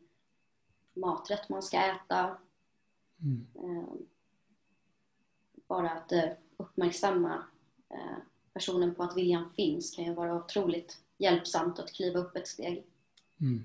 [0.94, 2.38] maträtt man ska äta.
[3.22, 3.48] Mm.
[5.68, 7.44] Bara att eh, uppmärksamma
[7.90, 8.18] eh,
[8.54, 12.86] personen på att viljan finns kan ju vara otroligt hjälpsamt att kliva upp ett steg.
[13.42, 13.64] Mm.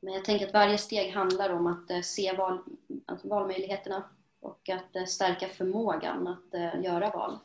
[0.00, 2.58] Men jag tänker att varje steg handlar om att eh, se val,
[3.06, 4.04] alltså valmöjligheterna.
[4.40, 7.38] och att stärka förmågan att göra val.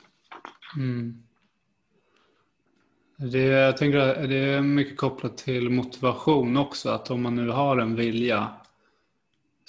[0.78, 1.24] Mm.
[3.18, 6.90] Det, jag tänker det är mycket kopplat till motivation också.
[6.90, 8.48] Att om man nu har en vilja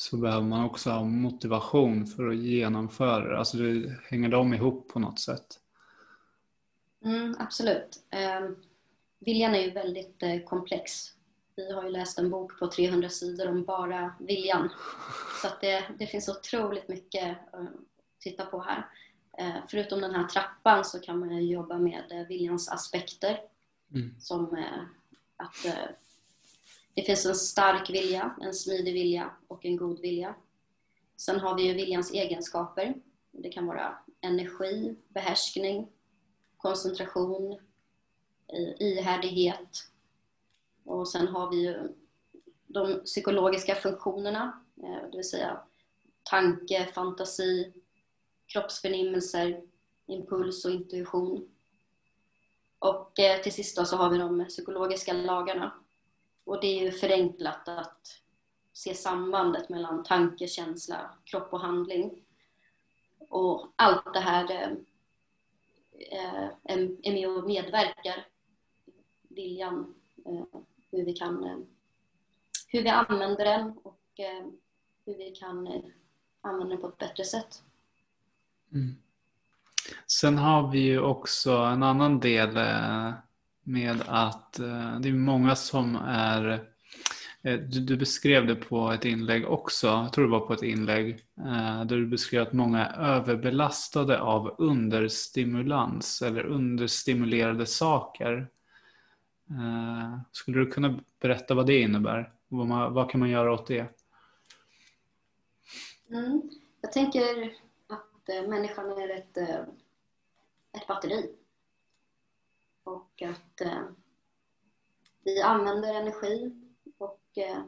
[0.01, 3.39] så behöver man också ha motivation för att genomföra det.
[3.39, 5.61] Alltså det, hänger de ihop på något sätt?
[7.05, 8.05] Mm, absolut.
[8.11, 8.51] Eh,
[9.19, 11.13] viljan är ju väldigt eh, komplex.
[11.57, 14.69] Vi har ju läst en bok på 300 sidor om bara viljan.
[15.43, 17.69] Så det, det finns otroligt mycket att
[18.19, 18.87] titta på här.
[19.39, 23.41] Eh, förutom den här trappan så kan man jobba med eh, viljans aspekter.
[23.95, 24.15] Mm.
[24.21, 24.83] Som eh,
[25.37, 25.67] att
[26.99, 30.35] det finns en stark vilja, en smidig vilja och en god vilja.
[31.17, 32.95] Sen har vi ju viljans egenskaper.
[33.31, 35.89] Det kan vara energi, behärskning,
[36.57, 37.59] koncentration,
[38.79, 39.85] ihärdighet.
[40.85, 41.95] Och sen har vi ju
[42.67, 45.61] de psykologiska funktionerna, eh, det vill säga
[46.23, 47.73] tanke, fantasi,
[48.47, 49.63] kroppsförnimmelser,
[50.07, 51.49] impuls och intuition.
[52.79, 55.73] Och eh, till sist då så har vi de psykologiska lagarna.
[56.49, 58.21] Och det är ju förenklat att
[58.73, 62.23] se sambandet mellan tanke, känsla, kropp och handling.
[63.19, 64.71] Och allt det här eh,
[66.11, 68.27] eh är med och medverkar
[69.29, 69.95] viljan,
[70.27, 71.59] eh, hur vi kan eh,
[72.69, 74.01] hur vi använder den och
[75.07, 75.83] hur vi kan
[76.41, 77.63] använda den på ett bättre sätt.
[78.73, 78.97] Mm.
[80.07, 83.13] Sen har vi ju också en annan del eh,
[83.69, 86.53] med att eh, det är många som är
[87.43, 90.63] eh, du, du, beskrev det på ett inlägg också, jag tror det var på ett
[90.63, 98.49] inlägg, eh, där du beskrev att många är överbelastade av understimulans eller understimulerade saker.
[100.33, 102.33] Skulle du kunna berätta vad det innebär?
[102.49, 103.87] Vad, man, vad kan man göra åt det?
[106.11, 106.43] Mm.
[106.81, 107.53] Jag tänker
[107.87, 109.37] att människan är ett,
[110.77, 111.38] ett batteri.
[112.89, 113.83] Och att eh,
[115.25, 116.63] vi använder energi
[116.99, 117.63] och eh,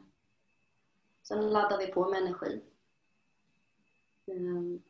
[1.22, 2.60] sen laddar vi på med energi.
[4.26, 4.82] Mm.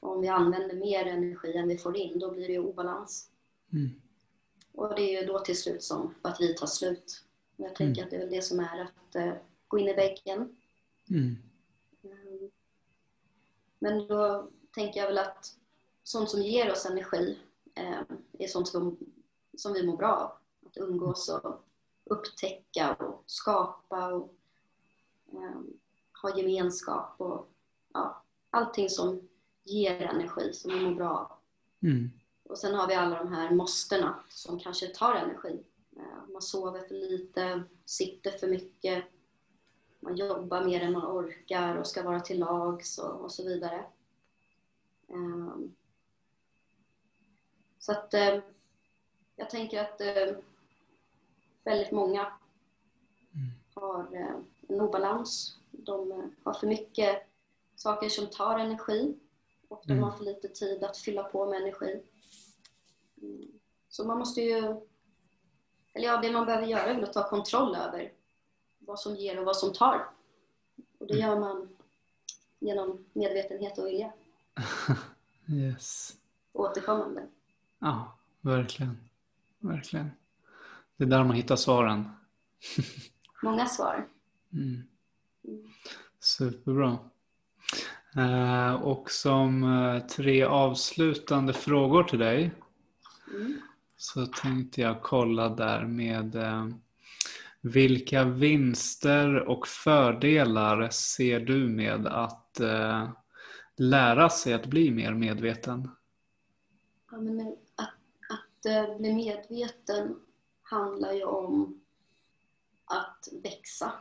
[0.00, 3.30] Om vi använder mer energi än vi får in, då blir det obalans.
[3.72, 3.90] Mm.
[4.72, 7.24] Och det är ju då till slut som batteriet tar slut.
[7.56, 8.04] Jag tänker mm.
[8.04, 9.34] att det är väl det som är att uh,
[9.68, 10.56] gå in i väggen.
[11.10, 11.36] Mm.
[13.78, 15.58] Men då tänker jag väl att
[16.02, 17.43] sånt som ger oss energi eh,
[18.38, 18.96] är sånt som,
[19.56, 20.30] som vi mår bra av.
[20.68, 21.64] Att umgås och
[22.04, 24.34] upptäcka och skapa och
[25.32, 25.60] eh,
[26.22, 27.48] ha gemenskap och
[27.92, 29.28] ja, allting som
[29.64, 31.32] ger energi, som vi mår bra av.
[31.88, 32.10] Mm.
[32.42, 35.62] Och sen har vi alla de här måstena som kanske tar energi.
[35.96, 39.04] Eh, man sover för lite, sitter för mycket,
[40.00, 43.84] man jobbar mer än man orkar och ska vara till lags och, och så vidare.
[45.08, 45.74] Um,
[47.84, 48.42] så att uh,
[49.36, 50.36] jag tänker att uh,
[51.64, 52.20] väldigt många
[53.34, 53.50] mm.
[53.74, 54.36] har uh,
[54.68, 55.56] en obalans.
[55.70, 57.26] De har för mycket
[57.76, 59.18] saker som tar energi
[59.68, 60.04] och de mm.
[60.04, 62.02] har för lite tid att fylla på med energi.
[63.22, 63.48] Mm.
[63.88, 64.58] Så man måste ju,
[65.92, 68.12] eller ja, det man behöver göra är väl att ta kontroll över
[68.78, 70.08] vad som ger och vad som tar.
[70.98, 71.28] Och det mm.
[71.28, 71.76] gör man
[72.58, 74.12] genom medvetenhet och vilja.
[75.46, 76.16] yes.
[76.52, 77.28] Återkommande.
[77.84, 78.96] Ja, verkligen.
[79.58, 80.10] Verkligen.
[80.96, 82.08] Det är där man hittar svaren.
[83.42, 84.08] Många svar.
[84.52, 84.82] Mm.
[85.44, 85.72] mm.
[86.20, 86.98] Superbra.
[88.16, 92.52] Eh, och som eh, tre avslutande frågor till dig
[93.34, 93.60] mm.
[93.96, 96.68] så tänkte jag kolla där med eh,
[97.60, 102.60] vilka vinster och fördelar ser du med att
[103.76, 105.90] lära sig att bli mer medveten?
[107.10, 107.56] Ja, men
[108.66, 110.20] att, bli medveten
[110.62, 111.80] handlar ju om
[112.84, 113.92] att växa.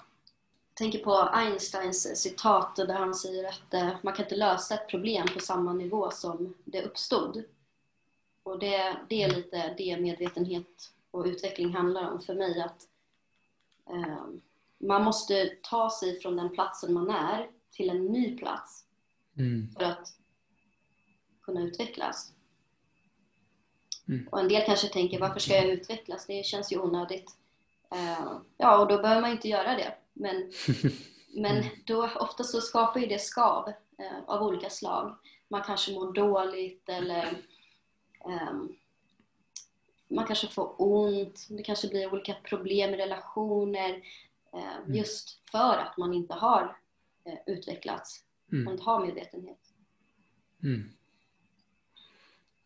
[0.70, 4.90] Jag tänker på Einsteins citat där han säger att uh, man kan inte lösa ett
[4.90, 7.44] problem på samma nivå som det uppstod.
[8.44, 12.62] Och det, det är lite det medvetenhet och utveckling handlar om för mig.
[12.62, 12.88] att
[13.90, 14.28] uh,
[14.78, 18.86] Man måste ta sig från den platsen man är till en ny plats
[19.38, 19.70] mm.
[19.74, 20.18] för att
[21.42, 22.34] kunna utvecklas.
[24.10, 24.28] Mm.
[24.28, 26.26] Och en del kanske tänker, varför ska jag utvecklas?
[26.26, 27.36] Det känns ju onödigt.
[27.96, 29.96] Uh, ja, och då behöver man inte göra det.
[30.14, 30.52] Men,
[31.36, 31.70] men mm.
[31.86, 35.16] då, ofta så skapar ju det skav uh, av olika slag.
[35.48, 37.38] Man kanske mår dåligt eller
[38.26, 38.76] um,
[40.08, 44.04] man kanske får ont, det kanske blir olika problem i relationer
[44.56, 46.78] uh, just för att man inte har
[47.46, 48.68] utvecklats mm.
[48.68, 49.60] och inte har medvetenhet.
[50.64, 50.90] Mm.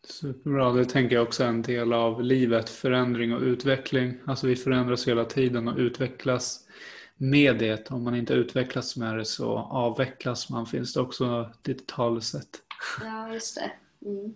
[0.04, 4.18] Superbra, det tänker jag också är en del av livet, förändring och utveckling.
[4.26, 6.68] Alltså vi förändras hela tiden och utvecklas
[7.16, 7.90] med det.
[7.90, 12.48] Om man inte utvecklas med det så avvecklas man, finns det också ditt talesätt.
[13.04, 13.72] Ja, just det.
[14.08, 14.34] Mm.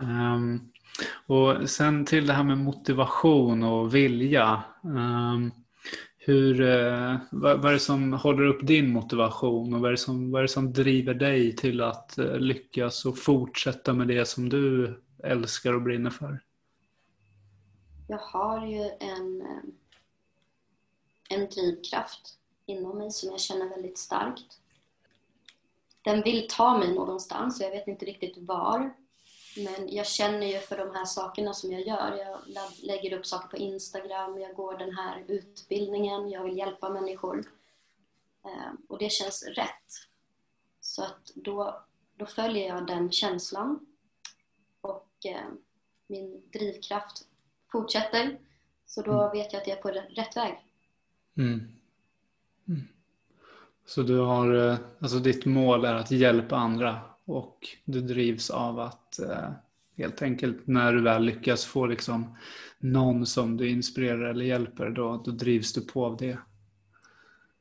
[0.00, 0.72] Um,
[1.26, 4.62] och sen till det här med motivation och vilja.
[4.82, 5.52] Um,
[6.22, 10.30] hur, eh, vad, är det som håller upp din motivation och vad är, det som,
[10.30, 14.48] vad är det som driver dig till att eh, lyckas och fortsätta med det som
[14.48, 16.40] du älskar och brinner för?
[18.08, 19.62] Jag har ju en, eh,
[21.28, 24.60] en drivkraft inom mig som jag känner väldigt starkt.
[26.02, 28.94] Den vill ta mig någonstans, jag vet inte riktigt var.
[29.56, 32.16] Men jag känner ju för de här sakerna som jag gör.
[32.46, 37.44] Jag lägger upp saker på Instagram, jag går den här utbildningen, jag vill hjälpa människor.
[38.44, 40.08] Ehm, och det känns rätt.
[40.80, 41.84] Så att då,
[42.16, 43.86] då följer jag den känslan.
[44.80, 45.58] Och ehm,
[46.06, 47.26] min drivkraft
[47.72, 48.38] fortsätter.
[48.86, 49.32] Så då mm.
[49.32, 50.58] vet jag att jag är på rätt väg.
[51.36, 51.68] Mm.
[52.68, 52.88] Mm.
[53.86, 58.80] Så du har, eh, alltså ditt mål är att hjälpa andra och du drivs av
[58.80, 59.50] att eh,
[59.96, 62.36] helt enkelt när du väl lyckas få liksom
[62.78, 66.38] någon som du inspirerar eller hjälper, då, då drivs du på av det.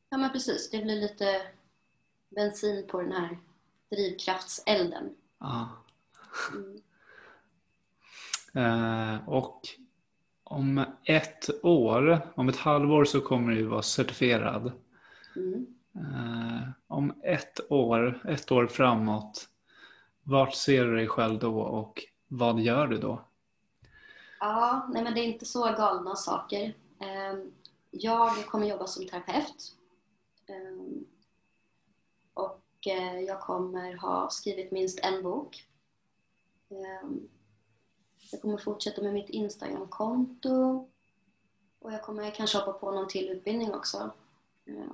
[0.10, 1.42] Ja men precis, det blir lite
[2.30, 3.38] bensin på den här
[3.92, 5.10] drivkraftselden.
[5.40, 5.70] Ja.
[6.54, 6.82] Mm.
[8.54, 9.62] Eh, och
[10.44, 14.72] om ett år, om ett halvår så kommer du vara certifierad.
[15.36, 15.66] Mm.
[15.96, 19.50] Eh, om ett år, ett år framåt,
[20.30, 23.26] vart ser du dig själv då och vad gör du då?
[24.40, 26.74] Ja, nej men det är inte så galna saker.
[27.00, 27.52] Ehm,
[27.92, 29.76] jag kommer jobba som terapeut.
[30.46, 31.06] Ehm,
[32.34, 35.68] och eh, jag kommer ha skrivit minst en bok.
[36.70, 37.30] Ehm,
[38.32, 40.88] jag kommer fortsätta med mitt Instagram-konto.
[41.80, 44.12] Och jag kommer kanske hoppa på någon till utbildning också.
[44.66, 44.94] Eh,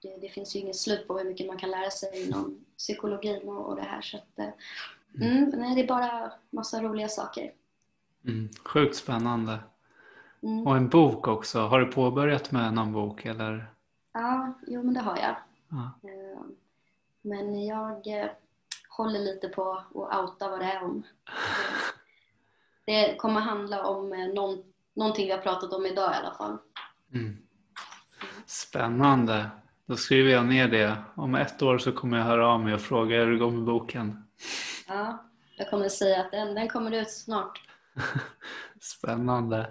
[0.00, 3.48] det, det, finns ju inget slut på hur mycket man kan lära sig inom psykologin
[3.48, 4.00] och, det här.
[4.00, 4.48] Så att, eh,
[5.14, 7.52] mm, mm, nej, det är bara massa roliga saker.
[8.24, 9.58] Mm, sjukt spännande.
[10.42, 10.66] Mm.
[10.66, 11.60] Och en bok också.
[11.60, 13.24] Har du påbörjat med någon bok?
[13.24, 13.66] Eller?
[14.12, 15.36] Ja, jo men det har jag.
[15.68, 16.08] Ja.
[16.08, 16.40] Eh,
[17.22, 18.06] men jag
[18.88, 21.02] håller lite på att outa vad det är om.
[22.84, 24.62] Det kommer handla om någon,
[24.94, 26.58] någonting vi har pratat om idag i alla fall.
[27.14, 27.36] Mm.
[28.46, 29.50] Spännande.
[29.90, 30.96] Då skriver jag ner det.
[31.14, 33.64] Om ett år så kommer jag höra av mig och fråga hur det går med
[33.64, 34.24] boken.
[34.88, 35.24] Ja,
[35.56, 37.60] jag kommer säga att den, den kommer ut snart.
[38.80, 39.70] Spännande.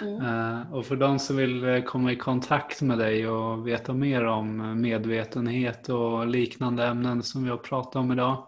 [0.00, 0.20] Mm.
[0.20, 4.24] Uh, och för de som vill eh, komma i kontakt med dig och veta mer
[4.24, 8.46] om medvetenhet och liknande ämnen som vi har pratat om idag,